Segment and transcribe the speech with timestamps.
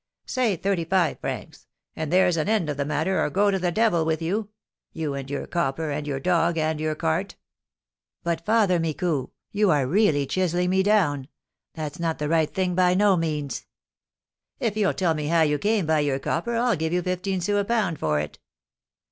[0.25, 3.71] "Say thirty five francs, and there's an end of the matter, or go to the
[3.71, 4.49] devil with you!
[4.93, 7.35] you, and your copper, and your dog, and your cart."
[8.23, 11.27] "But, Father Micou, you are really chiselling me down;
[11.75, 13.67] that's not the right thing by no means."
[14.59, 17.59] "If you'll tell me how you came by your copper, I'll give you fifteen sous
[17.59, 18.39] a pound for it."